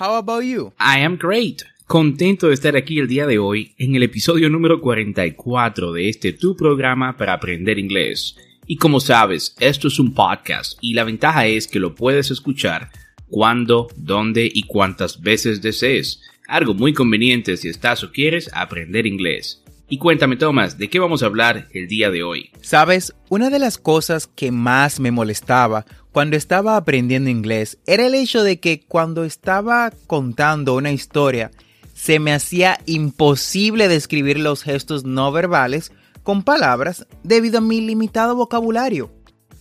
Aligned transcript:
How 0.00 0.16
about 0.16 0.44
you? 0.44 0.72
I 0.80 1.00
am 1.04 1.18
great. 1.18 1.62
Contento 1.86 2.48
de 2.48 2.54
estar 2.54 2.74
aquí 2.74 2.98
el 2.98 3.06
día 3.06 3.26
de 3.26 3.38
hoy 3.38 3.74
en 3.76 3.94
el 3.96 4.02
episodio 4.02 4.48
número 4.48 4.80
44 4.80 5.92
de 5.92 6.08
este 6.08 6.32
tu 6.32 6.56
programa 6.56 7.18
para 7.18 7.34
aprender 7.34 7.78
inglés. 7.78 8.34
Y 8.66 8.76
como 8.76 8.98
sabes, 9.00 9.54
esto 9.60 9.88
es 9.88 9.98
un 9.98 10.14
podcast 10.14 10.78
y 10.80 10.94
la 10.94 11.04
ventaja 11.04 11.46
es 11.48 11.68
que 11.68 11.78
lo 11.78 11.94
puedes 11.94 12.30
escuchar 12.30 12.88
cuando, 13.28 13.88
dónde 13.94 14.50
y 14.50 14.62
cuántas 14.62 15.20
veces 15.20 15.60
desees. 15.60 16.22
Algo 16.48 16.72
muy 16.72 16.94
conveniente 16.94 17.58
si 17.58 17.68
estás 17.68 18.02
o 18.02 18.10
quieres 18.10 18.48
aprender 18.54 19.06
inglés. 19.06 19.62
Y 19.92 19.98
cuéntame 19.98 20.36
Thomas, 20.36 20.78
¿de 20.78 20.88
qué 20.88 20.98
vamos 20.98 21.22
a 21.22 21.26
hablar 21.26 21.68
el 21.74 21.88
día 21.88 22.10
de 22.10 22.22
hoy? 22.22 22.50
Sabes, 22.62 23.12
una 23.28 23.50
de 23.50 23.58
las 23.58 23.76
cosas 23.76 24.28
que 24.28 24.50
más 24.50 24.98
me 24.98 25.10
molestaba 25.10 25.84
cuando 26.12 26.36
estaba 26.36 26.76
aprendiendo 26.76 27.30
inglés 27.30 27.78
era 27.86 28.06
el 28.06 28.14
hecho 28.14 28.42
de 28.42 28.58
que 28.60 28.80
cuando 28.80 29.24
estaba 29.24 29.92
contando 30.06 30.74
una 30.74 30.92
historia 30.92 31.50
se 31.94 32.18
me 32.18 32.32
hacía 32.32 32.80
imposible 32.86 33.88
describir 33.88 34.38
los 34.38 34.62
gestos 34.62 35.04
no 35.04 35.30
verbales 35.32 35.92
con 36.22 36.42
palabras 36.42 37.06
debido 37.22 37.58
a 37.58 37.60
mi 37.62 37.80
limitado 37.80 38.34
vocabulario. 38.36 39.10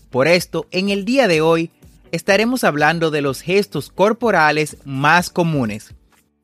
Por 0.09 0.27
esto, 0.27 0.67
en 0.71 0.89
el 0.89 1.05
día 1.05 1.27
de 1.27 1.41
hoy 1.41 1.71
estaremos 2.11 2.63
hablando 2.63 3.11
de 3.11 3.21
los 3.21 3.41
gestos 3.41 3.89
corporales 3.89 4.77
más 4.85 5.29
comunes, 5.29 5.93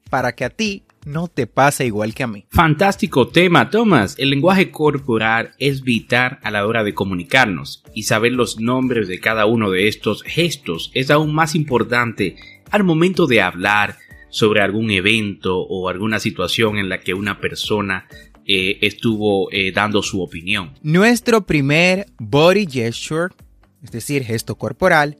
para 0.09 0.35
que 0.35 0.45
a 0.45 0.49
ti 0.49 0.83
no 1.05 1.27
te 1.27 1.47
pase 1.47 1.85
igual 1.85 2.13
que 2.13 2.23
a 2.23 2.27
mí. 2.27 2.45
Fantástico 2.49 3.27
tema, 3.27 3.69
Thomas. 3.69 4.15
El 4.17 4.31
lenguaje 4.31 4.71
corporal 4.71 5.51
es 5.59 5.83
vital 5.83 6.39
a 6.43 6.51
la 6.51 6.65
hora 6.65 6.83
de 6.83 6.93
comunicarnos 6.93 7.83
y 7.93 8.03
saber 8.03 8.33
los 8.33 8.59
nombres 8.59 9.07
de 9.07 9.19
cada 9.19 9.45
uno 9.45 9.69
de 9.69 9.87
estos 9.87 10.23
gestos 10.23 10.91
es 10.93 11.11
aún 11.11 11.33
más 11.33 11.55
importante 11.55 12.35
al 12.71 12.83
momento 12.83 13.27
de 13.27 13.41
hablar 13.41 13.97
sobre 14.29 14.61
algún 14.61 14.91
evento 14.91 15.59
o 15.59 15.87
alguna 15.87 16.19
situación 16.19 16.77
en 16.77 16.89
la 16.89 16.99
que 16.99 17.13
una 17.13 17.39
persona 17.39 18.07
eh, 18.45 18.79
estuvo 18.81 19.51
eh, 19.51 19.71
dando 19.71 20.01
su 20.01 20.21
opinión. 20.21 20.73
Nuestro 20.81 21.45
primer 21.45 22.07
body 22.19 22.67
gesture, 22.69 23.33
es 23.81 23.91
decir, 23.91 24.23
gesto 24.23 24.55
corporal, 24.55 25.17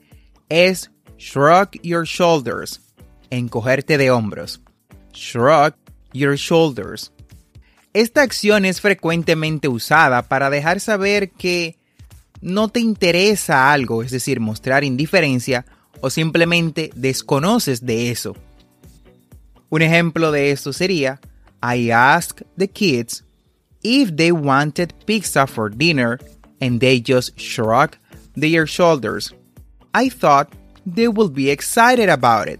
es 0.50 0.92
shrug 1.18 1.70
your 1.82 2.06
shoulders, 2.06 2.82
encogerte 3.30 3.98
de 3.98 4.12
hombros. 4.12 4.62
Shrug 5.16 5.74
your 6.14 6.36
shoulders. 6.38 7.12
Esta 7.94 8.22
acción 8.22 8.66
es 8.66 8.82
frecuentemente 8.82 9.68
usada 9.68 10.22
para 10.24 10.50
dejar 10.50 10.80
saber 10.80 11.32
que 11.32 11.78
no 12.42 12.68
te 12.68 12.80
interesa 12.80 13.72
algo, 13.72 14.04
es 14.04 14.12
decir, 14.12 14.40
mostrar 14.40 14.84
indiferencia 14.84 15.66
o 16.02 16.10
simplemente 16.10 16.92
desconoces 16.96 17.86
de 17.86 18.12
eso. 18.12 18.36
Un 19.70 19.82
ejemplo 19.82 20.32
de 20.32 20.52
esto 20.52 20.74
sería, 20.74 21.20
I 21.64 21.92
asked 21.92 22.46
the 22.58 22.68
kids 22.68 23.24
if 23.82 24.16
they 24.16 24.32
wanted 24.32 24.94
pizza 25.06 25.48
for 25.48 25.70
dinner 25.70 26.20
and 26.60 26.80
they 26.80 27.02
just 27.02 27.40
shrugged 27.40 27.98
their 28.36 28.68
shoulders. 28.68 29.34
I 29.94 30.10
thought 30.10 30.50
they 30.86 31.08
would 31.08 31.34
be 31.34 31.50
excited 31.50 32.10
about 32.10 32.48
it. 32.48 32.60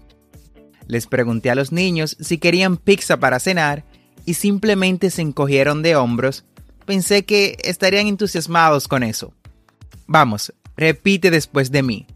Les 0.86 1.06
pregunté 1.06 1.50
a 1.50 1.54
los 1.54 1.72
niños 1.72 2.16
si 2.20 2.38
querían 2.38 2.76
pizza 2.76 3.18
para 3.18 3.40
cenar 3.40 3.84
y 4.24 4.34
simplemente 4.34 5.10
se 5.10 5.22
encogieron 5.22 5.82
de 5.82 5.96
hombros. 5.96 6.44
Pensé 6.84 7.24
que 7.24 7.56
estarían 7.64 8.06
entusiasmados 8.06 8.86
con 8.88 9.02
eso. 9.02 9.32
Vamos, 10.06 10.52
repite 10.76 11.30
después 11.30 11.70
de 11.70 11.82
mí. 11.82 12.06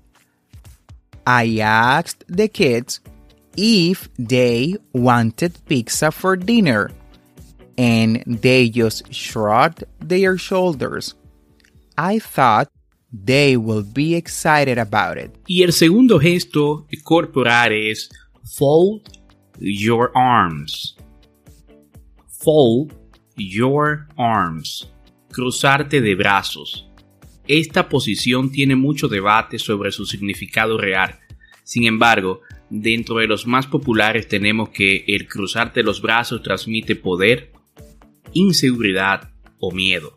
I 1.27 1.61
asked 1.61 2.25
the 2.29 2.49
kids 2.49 3.03
if 3.57 4.09
they 4.17 4.77
wanted 4.93 5.53
pizza 5.67 6.11
for 6.11 6.37
dinner, 6.37 6.91
and 7.77 8.23
they 8.27 8.71
just 8.71 9.13
shrugged 9.13 9.85
their 10.01 10.39
shoulders. 10.39 11.15
I 11.97 12.19
thought 12.21 12.69
they 13.13 13.57
will 13.57 13.83
be 13.83 14.15
excited 14.15 14.79
about 14.79 15.19
it. 15.19 15.33
Y 15.47 15.63
el 15.63 15.73
segundo 15.73 16.19
gesto 16.19 16.87
corporal 17.05 17.73
es 17.73 18.09
fold 18.57 19.09
your 19.59 20.11
arms. 20.15 20.97
Fold 22.43 22.95
your 23.37 24.09
arms. 24.17 24.91
Cruzarte 25.31 26.01
de 26.01 26.15
brazos. 26.15 26.89
Esta 27.47 27.89
posición 27.89 28.51
tiene 28.51 28.77
mucho 28.77 29.09
debate 29.09 29.59
sobre 29.59 29.93
su 29.93 30.07
significado 30.07 30.79
real. 30.79 31.19
Sin 31.65 31.85
embargo, 31.85 32.41
dentro 32.69 33.17
de 33.17 33.27
los 33.27 33.47
más 33.47 33.67
populares 33.67 34.29
tenemos 34.29 34.71
que 34.71 35.05
el 35.07 35.29
cruzarte 35.29 35.83
los 35.83 36.01
brazos 36.01 36.43
transmite 36.43 36.97
poder, 36.97 37.53
inseguridad 38.33 39.33
o 39.59 39.71
miedo. 39.71 40.15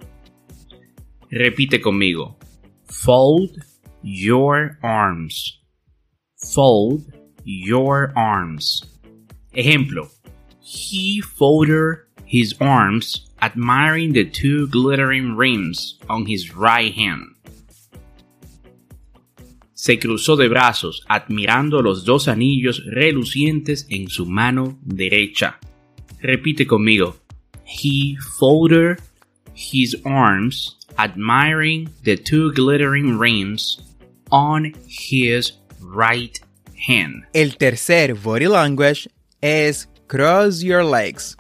Repite 1.30 1.82
conmigo. 1.82 2.38
Fold 2.86 3.64
your 4.04 4.78
arms. 4.82 5.60
Fold 6.36 7.23
your 7.44 8.14
arms. 8.16 8.84
Ejemplo. 9.54 10.10
He 10.60 11.22
folded 11.22 12.00
his 12.26 12.56
arms, 12.60 13.30
admiring 13.42 14.14
the 14.14 14.26
two 14.26 14.68
glittering 14.70 15.36
rings 15.36 16.00
on 16.10 16.26
his 16.26 16.56
right 16.56 16.94
hand. 16.94 17.36
Se 19.74 19.98
cruzó 19.98 20.38
de 20.38 20.48
brazos, 20.48 21.04
admirando 21.10 21.82
los 21.82 22.06
dos 22.06 22.30
anillos 22.30 22.82
relucientes 22.86 23.86
en 23.90 24.08
su 24.08 24.26
mano 24.26 24.80
derecha. 24.82 25.60
Repite 26.22 26.66
conmigo. 26.66 27.18
He 27.66 28.18
folded 28.40 29.02
his 29.54 29.96
arms, 30.06 30.78
admiring 30.98 31.90
the 32.04 32.16
two 32.16 32.54
glittering 32.54 33.18
rings 33.18 33.82
on 34.32 34.74
his 34.88 35.54
right 35.82 36.40
El 36.88 37.58
tercer 37.58 38.14
body 38.14 38.48
language 38.48 39.10
es 39.42 39.90
cross 40.08 40.62
your 40.62 40.84
legs. 40.84 41.38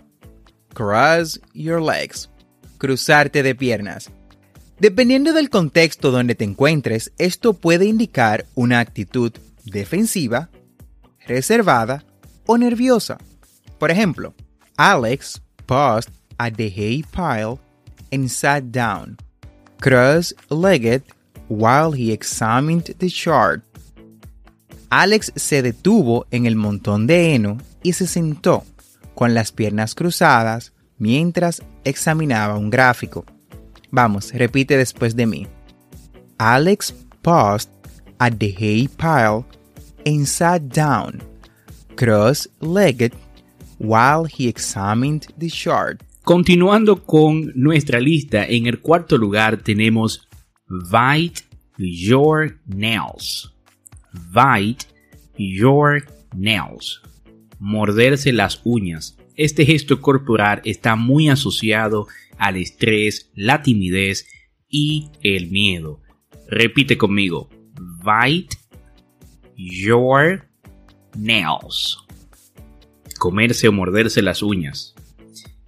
Cross 0.74 1.40
your 1.54 1.82
legs. 1.82 2.30
Cruzarte 2.78 3.44
de 3.44 3.56
piernas. 3.56 4.10
Dependiendo 4.80 5.34
del 5.34 5.50
contexto 5.50 6.12
donde 6.12 6.36
te 6.36 6.44
encuentres, 6.44 7.12
esto 7.18 7.54
puede 7.54 7.86
indicar 7.86 8.46
una 8.56 8.80
actitud 8.80 9.32
defensiva, 9.66 10.50
reservada 11.28 12.04
o 12.46 12.58
nerviosa. 12.58 13.18
Por 13.80 13.92
ejemplo, 13.92 14.34
Alex 14.78 15.42
paused 15.66 16.12
at 16.38 16.56
the 16.56 16.70
hay 16.70 17.04
pile 17.14 17.60
and 18.12 18.28
sat 18.30 18.64
down. 18.72 19.18
cross-legged 19.84 21.04
while 21.50 21.92
he 21.92 22.14
examined 22.14 22.86
the 23.00 23.10
chart. 23.10 23.62
Alex 24.96 25.34
se 25.36 25.64
detuvo 25.64 26.28
en 26.30 26.46
el 26.46 26.56
montón 26.56 27.08
de 27.08 27.34
heno 27.34 27.58
y 27.82 27.94
se 27.94 28.06
sentó 28.06 28.64
con 29.16 29.34
las 29.34 29.52
piernas 29.52 29.96
cruzadas 29.96 30.72
mientras 31.00 31.64
examinaba 31.84 32.60
un 32.60 32.70
gráfico. 32.70 33.26
Vamos, 33.90 34.32
repite 34.36 34.78
después 34.78 35.16
de 35.16 35.26
mí. 35.26 35.48
Alex 36.38 36.94
paused 37.24 37.72
at 38.20 38.34
the 38.38 38.56
hay 38.56 38.88
pile 38.88 39.44
and 40.06 40.28
sat 40.28 40.62
down, 40.62 41.24
cross-legged, 41.96 43.14
while 43.80 44.28
he 44.28 44.48
examined 44.48 45.26
the 45.40 45.50
chart. 45.50 46.04
Continuando 46.24 47.04
con 47.04 47.52
nuestra 47.56 48.00
lista, 48.00 48.46
en 48.46 48.68
el 48.68 48.80
cuarto 48.80 49.18
lugar 49.18 49.58
tenemos 49.58 50.28
Bite 50.68 51.42
your 51.80 52.60
nails. 52.68 53.53
Bite 54.32 54.86
your 55.38 56.06
nails. 56.36 57.02
Morderse 57.60 58.32
las 58.32 58.62
uñas. 58.64 59.18
Este 59.36 59.66
gesto 59.66 60.02
corporal 60.02 60.62
está 60.64 60.96
muy 60.96 61.30
asociado 61.30 62.08
al 62.38 62.58
estrés, 62.58 63.32
la 63.36 63.64
timidez 63.64 64.28
y 64.70 65.10
el 65.24 65.50
miedo. 65.50 66.02
Repite 66.48 66.98
conmigo. 66.98 67.50
Bite 68.04 68.58
your 69.56 70.48
nails. 71.18 71.98
Comerse 73.18 73.68
o 73.68 73.72
morderse 73.72 74.22
las 74.22 74.44
uñas. 74.44 74.94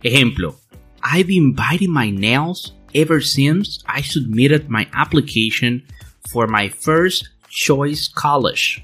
Ejemplo. 0.04 0.60
I've 1.02 1.28
been 1.28 1.54
biting 1.54 1.92
my 1.92 2.12
nails 2.12 2.76
ever 2.94 3.22
since 3.22 3.84
I 3.88 4.02
submitted 4.02 4.70
my 4.70 4.88
application 4.92 5.84
for 6.30 6.48
my 6.48 6.70
first 6.70 7.35
choice 7.56 8.10
college. 8.14 8.84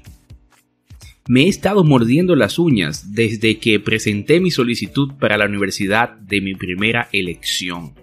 Me 1.28 1.44
he 1.44 1.48
estado 1.48 1.84
mordiendo 1.84 2.34
las 2.34 2.58
uñas 2.58 3.14
desde 3.14 3.58
que 3.58 3.78
presenté 3.78 4.40
mi 4.40 4.50
solicitud 4.50 5.12
para 5.20 5.36
la 5.36 5.44
universidad 5.44 6.16
de 6.16 6.40
mi 6.40 6.54
primera 6.54 7.08
elección. 7.12 7.94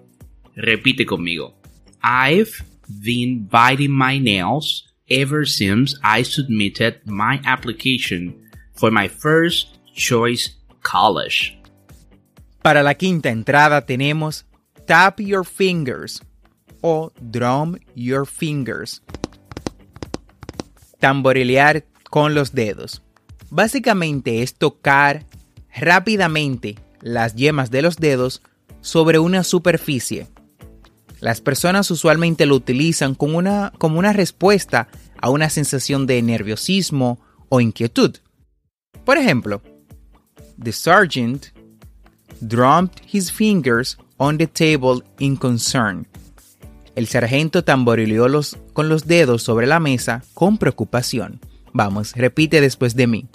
Repite 0.54 1.04
conmigo. 1.04 1.54
I've 2.02 2.64
been 2.88 3.48
biting 3.48 3.90
my 3.90 4.18
nails 4.18 4.86
ever 5.08 5.44
since 5.44 5.98
I 6.02 6.24
submitted 6.24 7.00
my 7.04 7.40
application 7.44 8.48
for 8.72 8.90
my 8.90 9.08
first 9.08 9.78
choice 9.92 10.56
college. 10.82 11.58
Para 12.62 12.82
la 12.82 12.94
quinta 12.94 13.28
entrada 13.30 13.84
tenemos 13.84 14.46
tap 14.86 15.20
your 15.20 15.44
fingers 15.44 16.22
o 16.80 17.10
drum 17.20 17.76
your 17.94 18.24
fingers. 18.24 19.02
Tamborilear 21.00 21.84
con 22.08 22.34
los 22.34 22.52
dedos. 22.52 23.02
Básicamente 23.50 24.42
es 24.42 24.54
tocar 24.54 25.26
rápidamente 25.74 26.76
las 27.00 27.34
yemas 27.34 27.70
de 27.70 27.82
los 27.82 27.96
dedos 27.96 28.42
sobre 28.80 29.18
una 29.18 29.42
superficie. 29.42 30.28
Las 31.20 31.40
personas 31.40 31.90
usualmente 31.90 32.46
lo 32.46 32.54
utilizan 32.54 33.14
como 33.14 33.38
una, 33.38 33.72
como 33.78 33.98
una 33.98 34.12
respuesta 34.12 34.88
a 35.20 35.30
una 35.30 35.50
sensación 35.50 36.06
de 36.06 36.22
nerviosismo 36.22 37.18
o 37.48 37.60
inquietud. 37.60 38.16
Por 39.04 39.18
ejemplo, 39.18 39.60
the 40.62 40.72
sergeant 40.72 41.46
drummed 42.40 42.90
his 43.12 43.30
fingers 43.30 43.98
on 44.16 44.38
the 44.38 44.46
table 44.46 45.02
in 45.18 45.36
concern. 45.36 46.06
El 46.96 47.06
sargento 47.06 47.64
tamborileó 47.64 48.28
los, 48.28 48.58
con 48.72 48.88
los 48.88 49.06
dedos 49.06 49.42
sobre 49.42 49.66
la 49.66 49.80
mesa 49.80 50.24
con 50.34 50.58
preocupación. 50.58 51.40
Vamos, 51.72 52.12
repite 52.14 52.60
después 52.60 52.94
de 52.96 53.06
mí. 53.06 53.26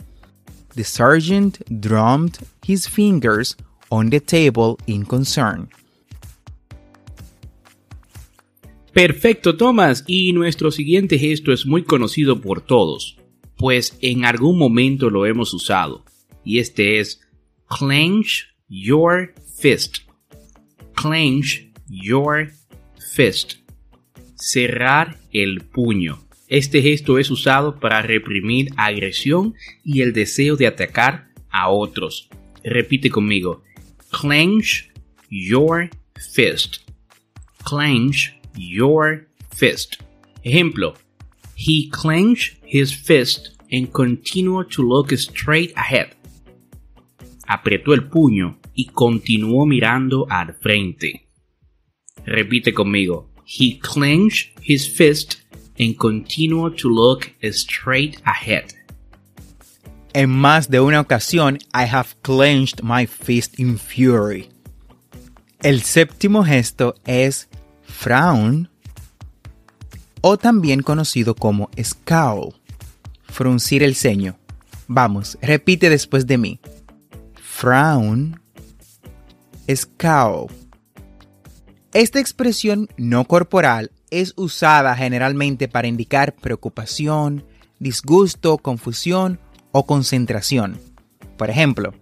The 0.76 0.84
sergeant 0.84 1.60
drummed 1.70 2.38
his 2.68 2.88
fingers 2.88 3.56
on 3.90 4.10
the 4.10 4.20
table 4.20 4.76
in 4.88 5.06
concern. 5.06 5.70
Perfecto, 8.92 9.56
Thomas. 9.58 10.04
Y 10.08 10.34
nuestro 10.34 10.72
siguiente 10.72 11.18
gesto 11.18 11.52
es 11.52 11.66
muy 11.66 11.84
conocido 11.84 12.40
por 12.40 12.62
todos, 12.62 13.18
pues 13.58 13.98
en 14.02 14.26
algún 14.26 14.58
momento 14.58 15.10
lo 15.10 15.26
hemos 15.26 15.54
usado. 15.54 16.04
Y 16.44 16.60
este 16.60 17.00
es 17.00 17.22
clench 17.68 18.46
your 18.70 19.34
fist. 19.58 19.98
Clench 20.94 21.72
your 21.88 22.52
fist. 23.16 23.54
Cerrar 24.36 25.18
el 25.32 25.62
puño. 25.62 26.20
Este 26.50 26.82
gesto 26.82 27.18
es 27.18 27.32
usado 27.32 27.80
para 27.80 28.02
reprimir 28.02 28.68
agresión 28.76 29.56
y 29.86 30.02
el 30.02 30.12
deseo 30.12 30.58
de 30.58 30.68
atacar 30.68 31.30
a 31.50 31.70
otros. 31.70 32.30
Repite 32.64 33.10
conmigo. 33.10 33.64
Clench 34.12 34.92
your 35.30 35.90
fist. 36.34 36.90
Clench 37.64 38.36
your 38.58 39.30
fist. 39.56 39.96
Ejemplo. 40.44 40.94
He 41.56 41.90
clenched 41.90 42.58
his 42.66 42.94
fist 42.94 43.54
and 43.72 43.90
continued 43.94 44.70
to 44.76 44.84
look 44.84 45.14
straight 45.14 45.72
ahead. 45.78 46.10
Apretó 47.48 47.94
el 47.94 48.10
puño 48.10 48.60
y 48.74 48.88
continuó 48.88 49.66
mirando 49.66 50.28
al 50.30 50.54
frente. 50.56 51.25
Repite 52.26 52.74
conmigo. 52.74 53.28
He 53.46 53.80
clenched 53.80 54.58
his 54.62 54.88
fist 54.88 55.38
and 55.80 55.98
continued 55.98 56.78
to 56.78 56.90
look 56.90 57.32
straight 57.52 58.22
ahead. 58.26 58.74
En 60.14 60.30
más 60.30 60.70
de 60.70 60.80
una 60.80 61.02
ocasión, 61.02 61.60
I 61.74 61.84
have 61.84 62.16
clenched 62.22 62.82
my 62.82 63.06
fist 63.06 63.60
in 63.60 63.78
fury. 63.78 64.50
El 65.62 65.82
séptimo 65.82 66.44
gesto 66.46 66.96
es 67.06 67.50
frown 67.84 68.70
o 70.22 70.38
también 70.38 70.82
conocido 70.82 71.36
como 71.36 71.70
scowl, 71.82 72.56
fruncir 73.24 73.84
el 73.84 73.96
ceño. 73.96 74.38
Vamos, 74.88 75.38
repite 75.42 75.90
después 75.90 76.26
de 76.26 76.38
mí. 76.38 76.60
Frown, 77.36 78.40
scowl. 79.70 80.50
Esta 81.96 82.20
expresión 82.20 82.90
no 82.98 83.24
corporal 83.24 83.90
es 84.12 84.34
usada 84.36 84.98
generalmente 84.98 85.70
para 85.70 85.88
indicar 85.88 86.36
preocupación, 86.36 87.46
disgusto, 87.80 88.58
confusión 88.58 89.40
o 89.72 89.86
concentración. 89.86 90.78
Por 91.38 91.50
ejemplo, 91.50 91.94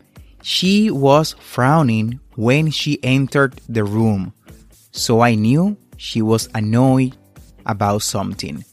she 0.41 0.89
was 0.89 1.38
frowning 1.39 2.19
when 2.35 2.71
she 2.71 2.97
entered 3.03 3.53
the 3.71 3.83
room, 3.83 4.33
so 4.89 5.23
I 5.23 5.35
knew 5.35 5.77
she 5.95 6.23
was 6.23 6.50
annoyed 6.53 7.13
about 7.63 8.01
something. 8.01 8.63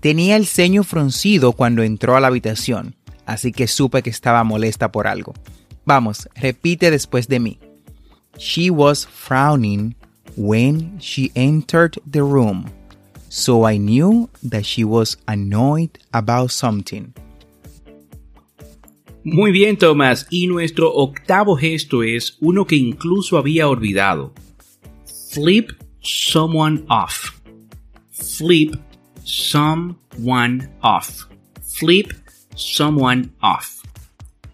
Tenía 0.00 0.36
el 0.36 0.44
ceño 0.44 0.84
fruncido 0.84 1.52
cuando 1.52 1.82
entró 1.82 2.14
a 2.14 2.20
la 2.20 2.26
habitación, 2.26 2.94
así 3.24 3.52
que 3.52 3.66
supe 3.66 4.02
que 4.02 4.10
estaba 4.10 4.44
molesta 4.44 4.92
por 4.92 5.06
algo. 5.06 5.32
Vamos, 5.86 6.28
repite 6.34 6.90
después 6.90 7.26
de 7.26 7.40
mí. 7.40 7.58
She 8.36 8.68
was 8.68 9.06
frowning 9.06 9.96
when 10.36 10.98
she 11.00 11.32
entered 11.34 11.98
the 12.06 12.22
room, 12.22 12.70
so 13.28 13.64
I 13.64 13.78
knew 13.78 14.28
that 14.42 14.64
she 14.64 14.84
was 14.84 15.16
annoyed 15.26 15.98
about 16.12 16.50
something. 16.50 17.14
Muy 19.24 19.50
bien, 19.50 19.76
Thomas. 19.76 20.26
Y 20.30 20.46
nuestro 20.46 20.92
octavo 20.94 21.56
gesto 21.56 22.04
es 22.04 22.36
uno 22.40 22.64
que 22.64 22.76
incluso 22.76 23.38
había 23.38 23.66
olvidado. 23.66 24.32
Flip 25.32 25.72
someone 26.00 26.84
off. 26.88 27.32
Flip 28.12 28.76
someone 29.24 30.68
off. 30.80 31.26
Flip 31.60 32.12
someone 32.54 33.32
off. 33.42 33.82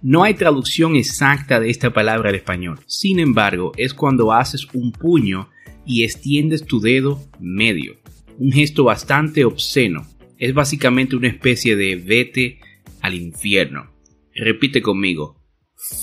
No 0.01 0.25
hay 0.25 0.35
traducción 0.35 0.97
exacta 0.97 1.61
de 1.61 1.69
esta 1.69 1.93
palabra 1.93 2.31
al 2.31 2.35
español. 2.35 2.81
Sin 2.87 3.21
embargo, 3.21 3.73
es 3.77 3.93
cuando 3.93 4.33
haces 4.33 4.67
un 4.73 4.91
puño 4.91 5.51
y 5.87 6.05
extiendes 6.05 6.65
tu 6.65 6.81
dedo 6.81 7.21
medio. 7.41 7.97
Un 8.39 8.53
gesto 8.53 8.85
bastante 8.85 9.45
obsceno. 9.45 10.07
Es 10.39 10.55
básicamente 10.55 11.17
una 11.17 11.29
especie 11.29 11.77
de 11.77 11.97
vete 11.97 12.61
al 13.01 13.15
infierno. 13.15 13.91
Repite 14.35 14.81
conmigo. 14.81 15.37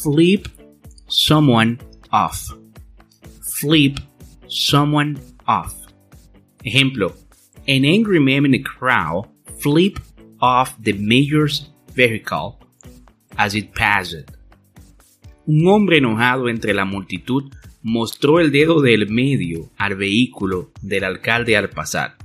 Flip 0.01 0.47
someone 1.07 1.77
off. 2.11 2.51
Flip 3.59 3.97
someone 4.47 5.17
off. 5.45 5.73
Ejemplo. 6.63 7.15
An 7.67 7.85
angry 7.85 8.19
man 8.19 8.45
in 8.45 8.55
a 8.55 8.63
crowd 8.63 9.27
flip 9.61 9.99
off 10.41 10.75
the 10.81 10.93
mayor's 10.93 11.71
vehicle 11.93 12.59
as 13.37 13.55
it 13.55 13.73
passed. 13.73 14.25
Un 15.45 15.67
hombre 15.67 15.97
enojado 15.97 16.49
entre 16.49 16.73
la 16.73 16.85
multitud 16.85 17.51
mostró 17.81 18.39
el 18.39 18.51
dedo 18.51 18.81
del 18.81 19.09
medio 19.09 19.69
al 19.77 19.95
vehículo 19.95 20.71
del 20.81 21.03
alcalde 21.03 21.55
al 21.55 21.69
pasar. 21.69 22.15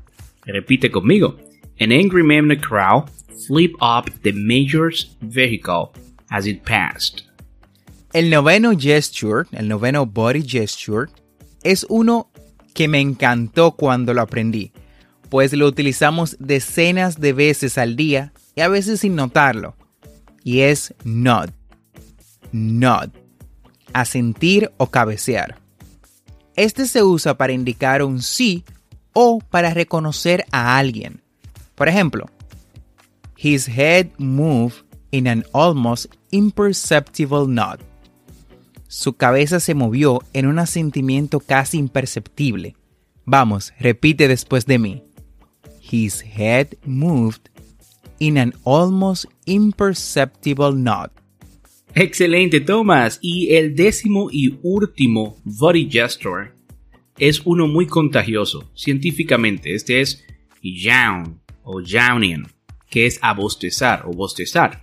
Repite 0.44 0.90
conmigo. 0.90 1.36
An 1.80 1.90
angry 1.90 2.22
man 2.22 2.44
in 2.44 2.48
the 2.48 2.58
crowd 2.58 3.10
flipped 3.46 3.76
up 3.80 4.10
the 4.22 4.32
mayor's 4.32 5.16
vehicle 5.20 5.90
as 6.30 6.46
it 6.46 6.62
passed. 6.64 7.22
El 8.12 8.30
noveno 8.30 8.72
gesture, 8.78 9.46
el 9.52 9.68
noveno 9.68 10.06
body 10.06 10.42
gesture, 10.46 11.08
es 11.64 11.84
uno 11.88 12.30
que 12.72 12.86
me 12.86 13.00
encantó 13.00 13.72
cuando 13.72 14.14
lo 14.14 14.22
aprendí, 14.22 14.72
pues 15.30 15.52
lo 15.52 15.66
utilizamos 15.66 16.36
decenas 16.38 17.20
de 17.20 17.32
veces 17.32 17.76
al 17.76 17.96
día 17.96 18.32
y 18.54 18.60
a 18.60 18.68
veces 18.68 19.00
sin 19.00 19.16
notarlo. 19.16 19.76
Y 20.44 20.60
es 20.60 20.94
nod. 21.04 21.50
Nod. 22.52 23.23
Asentir 23.94 24.70
o 24.76 24.88
cabecear. 24.88 25.56
Este 26.56 26.86
se 26.86 27.02
usa 27.02 27.38
para 27.38 27.54
indicar 27.54 28.02
un 28.02 28.20
sí 28.20 28.64
o 29.14 29.38
para 29.38 29.72
reconocer 29.72 30.44
a 30.52 30.76
alguien. 30.76 31.22
Por 31.74 31.88
ejemplo, 31.88 32.26
his 33.36 33.66
head 33.66 34.08
moved 34.18 34.84
in 35.10 35.26
an 35.26 35.44
almost 35.52 36.14
imperceptible 36.30 37.46
nod. 37.48 37.80
Su 38.88 39.14
cabeza 39.14 39.58
se 39.58 39.74
movió 39.74 40.22
en 40.32 40.46
un 40.46 40.58
asentimiento 40.58 41.40
casi 41.40 41.78
imperceptible. 41.78 42.76
Vamos, 43.24 43.72
repite 43.78 44.28
después 44.28 44.66
de 44.66 44.78
mí. 44.78 45.02
His 45.80 46.22
head 46.22 46.76
moved 46.84 47.50
in 48.18 48.38
an 48.38 48.54
almost 48.64 49.26
imperceptible 49.46 50.72
nod. 50.74 51.10
Excelente, 51.94 52.60
Thomas. 52.60 53.18
Y 53.22 53.54
el 53.54 53.76
décimo 53.76 54.28
y 54.30 54.58
último 54.62 55.36
body 55.44 55.88
gesture 55.90 56.50
es 57.18 57.42
uno 57.44 57.68
muy 57.68 57.86
contagioso. 57.86 58.68
Científicamente, 58.74 59.74
este 59.74 60.00
es 60.00 60.24
yawn 60.60 61.40
o 61.62 61.80
yawning, 61.80 62.46
que 62.90 63.06
es 63.06 63.20
abostezar 63.22 64.02
o 64.06 64.12
bostezar. 64.12 64.82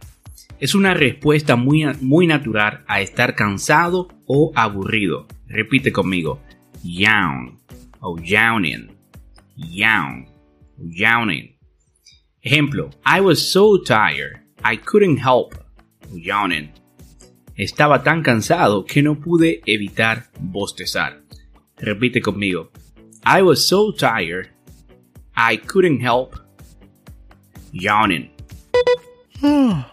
Es 0.60 0.74
una 0.74 0.94
respuesta 0.94 1.56
muy, 1.58 1.86
muy 2.00 2.28
natural 2.28 2.86
a 2.88 3.02
estar 3.02 3.36
cansado 3.36 4.08
o 4.26 4.54
aburrido. 4.56 5.28
Repite 5.48 5.92
conmigo. 5.92 6.42
Yawn 6.84 7.60
o 8.00 8.18
yawning. 8.20 8.90
Yawn 9.58 10.28
o 10.78 10.84
yawning. 10.90 11.58
Ejemplo, 12.42 12.90
I 13.06 13.20
was 13.20 13.52
so 13.52 13.78
tired, 13.84 14.40
I 14.64 14.78
couldn't 14.78 15.18
help 15.18 15.56
yawning. 16.12 16.72
Estaba 17.62 18.02
tan 18.02 18.24
cansado 18.24 18.86
que 18.86 19.04
no 19.04 19.20
pude 19.20 19.62
evitar 19.68 20.32
bostezar. 20.40 21.22
Repite 21.78 22.20
conmigo. 22.20 22.72
I 23.24 23.44
was 23.44 23.68
so 23.68 23.94
tired, 23.94 24.50
I 25.36 25.60
couldn't 25.60 26.02
help 26.02 26.40
yawning. 27.72 28.32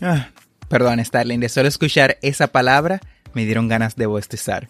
Ah, 0.00 0.30
perdón, 0.68 1.02
Starling, 1.02 1.40
de 1.40 1.48
solo 1.48 1.66
escuchar 1.66 2.18
esa 2.20 2.48
palabra 2.48 3.00
me 3.32 3.46
dieron 3.46 3.68
ganas 3.68 3.96
de 3.96 4.04
bostezar. 4.04 4.68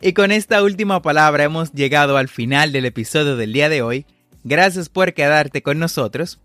Y 0.00 0.12
con 0.12 0.30
esta 0.30 0.62
última 0.62 1.02
palabra 1.02 1.42
hemos 1.42 1.72
llegado 1.72 2.16
al 2.16 2.28
final 2.28 2.70
del 2.70 2.84
episodio 2.84 3.36
del 3.36 3.52
día 3.52 3.68
de 3.68 3.82
hoy. 3.82 4.06
Gracias 4.44 4.88
por 4.88 5.12
quedarte 5.12 5.60
con 5.60 5.80
nosotros. 5.80 6.40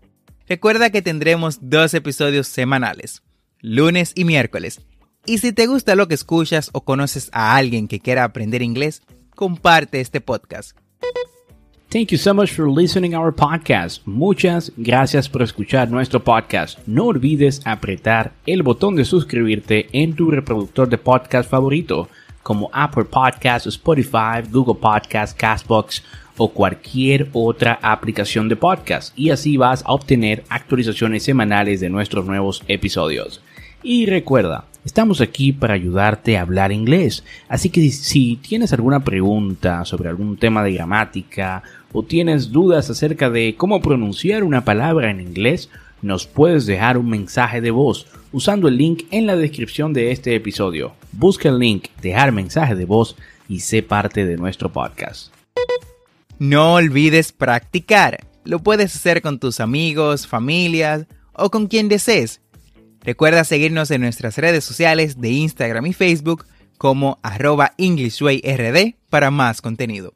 Recuerda 0.48 0.90
que 0.90 1.02
tendremos 1.02 1.58
dos 1.62 1.94
episodios 1.94 2.48
semanales, 2.48 3.22
lunes 3.60 4.12
y 4.16 4.24
miércoles. 4.24 4.80
Y 5.28 5.38
si 5.38 5.52
te 5.52 5.66
gusta 5.66 5.96
lo 5.96 6.06
que 6.06 6.14
escuchas 6.14 6.70
o 6.72 6.82
conoces 6.82 7.30
a 7.32 7.56
alguien 7.56 7.88
que 7.88 7.98
quiera 7.98 8.22
aprender 8.22 8.62
inglés, 8.62 9.02
comparte 9.34 10.00
este 10.00 10.20
podcast. 10.20 10.78
Thank 11.88 12.10
you 12.10 12.18
so 12.18 12.32
much 12.32 12.52
for 12.52 12.70
listening 12.70 13.16
our 13.16 13.34
podcast. 13.34 14.06
Muchas 14.06 14.72
gracias 14.76 15.28
por 15.28 15.42
escuchar 15.42 15.90
nuestro 15.90 16.22
podcast. 16.22 16.78
No 16.86 17.06
olvides 17.06 17.60
apretar 17.64 18.34
el 18.46 18.62
botón 18.62 18.94
de 18.94 19.04
suscribirte 19.04 19.88
en 19.90 20.14
tu 20.14 20.30
reproductor 20.30 20.88
de 20.88 20.98
podcast 20.98 21.50
favorito, 21.50 22.08
como 22.44 22.70
Apple 22.72 23.06
Podcasts, 23.06 23.66
Spotify, 23.66 24.48
Google 24.48 24.80
Podcasts, 24.80 25.34
Castbox 25.36 26.04
o 26.36 26.52
cualquier 26.52 27.30
otra 27.32 27.80
aplicación 27.82 28.48
de 28.48 28.54
podcast 28.54 29.18
y 29.18 29.30
así 29.30 29.56
vas 29.56 29.82
a 29.84 29.92
obtener 29.92 30.44
actualizaciones 30.50 31.24
semanales 31.24 31.80
de 31.80 31.90
nuestros 31.90 32.26
nuevos 32.26 32.62
episodios. 32.68 33.40
Y 33.82 34.06
recuerda, 34.06 34.66
estamos 34.86 35.20
aquí 35.20 35.52
para 35.52 35.74
ayudarte 35.74 36.38
a 36.38 36.42
hablar 36.42 36.70
inglés, 36.70 37.24
así 37.48 37.70
que 37.70 37.90
si 37.90 38.36
tienes 38.36 38.72
alguna 38.72 39.00
pregunta 39.00 39.84
sobre 39.84 40.08
algún 40.08 40.36
tema 40.36 40.62
de 40.62 40.74
gramática 40.74 41.64
o 41.92 42.04
tienes 42.04 42.52
dudas 42.52 42.88
acerca 42.88 43.28
de 43.28 43.56
cómo 43.56 43.82
pronunciar 43.82 44.44
una 44.44 44.64
palabra 44.64 45.10
en 45.10 45.20
inglés, 45.20 45.68
nos 46.02 46.28
puedes 46.28 46.66
dejar 46.66 46.98
un 46.98 47.10
mensaje 47.10 47.60
de 47.60 47.72
voz 47.72 48.06
usando 48.30 48.68
el 48.68 48.76
link 48.76 49.06
en 49.10 49.26
la 49.26 49.34
descripción 49.34 49.92
de 49.92 50.12
este 50.12 50.36
episodio. 50.36 50.92
Busca 51.10 51.48
el 51.48 51.58
link, 51.58 51.86
dejar 52.00 52.30
mensaje 52.30 52.76
de 52.76 52.84
voz 52.84 53.16
y 53.48 53.60
sé 53.60 53.82
parte 53.82 54.24
de 54.24 54.36
nuestro 54.36 54.72
podcast. 54.72 55.34
No 56.38 56.74
olvides 56.74 57.32
practicar. 57.32 58.24
Lo 58.44 58.60
puedes 58.60 58.94
hacer 58.94 59.20
con 59.20 59.40
tus 59.40 59.58
amigos, 59.58 60.28
familias 60.28 61.06
o 61.32 61.50
con 61.50 61.66
quien 61.66 61.88
desees. 61.88 62.40
Recuerda 63.06 63.44
seguirnos 63.44 63.92
en 63.92 64.00
nuestras 64.00 64.36
redes 64.36 64.64
sociales 64.64 65.20
de 65.20 65.30
Instagram 65.30 65.86
y 65.86 65.92
Facebook 65.92 66.44
como 66.76 67.20
arroba 67.22 67.72
EnglishWayRD 67.78 68.96
para 69.08 69.30
más 69.30 69.62
contenido. 69.62 70.14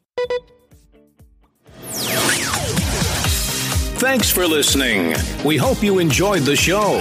Thanks 4.00 4.32
for 4.32 4.49
listening. 4.49 5.14
We 5.44 5.56
hope 5.56 5.87
you 5.87 6.00
enjoyed 6.00 6.42
the 6.42 6.56
show. 6.56 7.00